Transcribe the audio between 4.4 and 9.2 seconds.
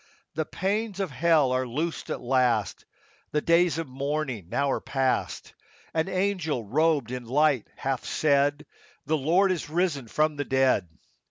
now are past; An angel robed in light hath said, —"The